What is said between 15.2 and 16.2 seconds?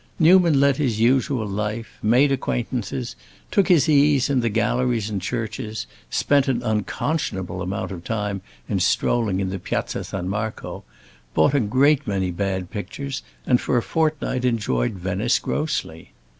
grossly.